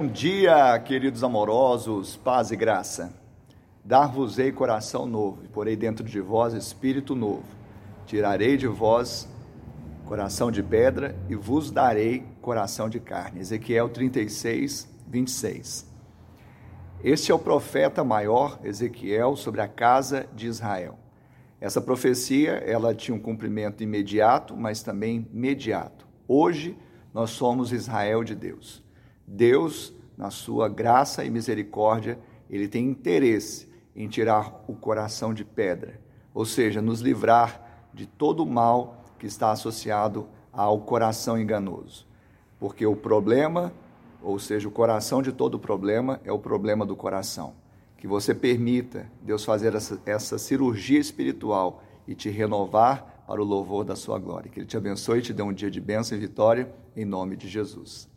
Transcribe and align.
Bom 0.00 0.06
dia, 0.06 0.78
queridos 0.78 1.22
amorosos, 1.22 2.16
paz 2.16 2.50
e 2.50 2.56
graça. 2.56 3.12
Dar-vos-ei 3.84 4.50
coração 4.50 5.04
novo, 5.04 5.44
e 5.44 5.48
porei 5.48 5.76
dentro 5.76 6.02
de 6.02 6.22
vós 6.22 6.54
espírito 6.54 7.14
novo. 7.14 7.44
Tirarei 8.06 8.56
de 8.56 8.66
vós 8.66 9.28
coração 10.06 10.50
de 10.50 10.62
pedra 10.62 11.14
e 11.28 11.34
vos 11.34 11.70
darei 11.70 12.24
coração 12.40 12.88
de 12.88 12.98
carne. 12.98 13.40
Ezequiel 13.40 13.90
36, 13.90 14.88
26. 15.06 15.86
Este 17.04 17.30
é 17.30 17.34
o 17.34 17.38
profeta 17.38 18.02
maior, 18.02 18.58
Ezequiel, 18.64 19.36
sobre 19.36 19.60
a 19.60 19.68
casa 19.68 20.26
de 20.34 20.46
Israel. 20.46 20.98
Essa 21.60 21.78
profecia, 21.78 22.52
ela 22.52 22.94
tinha 22.94 23.14
um 23.14 23.20
cumprimento 23.20 23.82
imediato, 23.82 24.56
mas 24.56 24.82
também 24.82 25.28
mediato. 25.30 26.08
Hoje, 26.26 26.74
nós 27.12 27.28
somos 27.28 27.70
Israel 27.70 28.24
de 28.24 28.34
Deus. 28.34 28.82
Deus, 29.30 29.94
na 30.18 30.28
sua 30.28 30.68
graça 30.68 31.24
e 31.24 31.30
misericórdia, 31.30 32.18
ele 32.50 32.66
tem 32.66 32.84
interesse 32.84 33.68
em 33.94 34.08
tirar 34.08 34.64
o 34.66 34.74
coração 34.74 35.32
de 35.32 35.44
pedra, 35.44 36.00
ou 36.34 36.44
seja, 36.44 36.82
nos 36.82 37.00
livrar 37.00 37.88
de 37.94 38.06
todo 38.06 38.42
o 38.42 38.46
mal 38.46 39.04
que 39.18 39.26
está 39.26 39.52
associado 39.52 40.26
ao 40.52 40.80
coração 40.80 41.40
enganoso. 41.40 42.06
Porque 42.58 42.84
o 42.84 42.96
problema, 42.96 43.72
ou 44.20 44.38
seja, 44.38 44.66
o 44.66 44.72
coração 44.72 45.22
de 45.22 45.30
todo 45.30 45.60
problema 45.60 46.20
é 46.24 46.32
o 46.32 46.38
problema 46.38 46.84
do 46.84 46.96
coração. 46.96 47.54
Que 47.96 48.08
você 48.08 48.34
permita 48.34 49.10
Deus 49.22 49.44
fazer 49.44 49.74
essa, 49.76 50.00
essa 50.04 50.38
cirurgia 50.38 50.98
espiritual 50.98 51.84
e 52.08 52.14
te 52.16 52.28
renovar 52.28 53.22
para 53.28 53.40
o 53.40 53.44
louvor 53.44 53.84
da 53.84 53.94
sua 53.94 54.18
glória. 54.18 54.50
Que 54.50 54.58
Ele 54.58 54.66
te 54.66 54.76
abençoe 54.76 55.20
e 55.20 55.22
te 55.22 55.32
dê 55.32 55.42
um 55.42 55.52
dia 55.52 55.70
de 55.70 55.80
bênção 55.80 56.18
e 56.18 56.20
vitória, 56.20 56.72
em 56.96 57.04
nome 57.04 57.36
de 57.36 57.48
Jesus. 57.48 58.09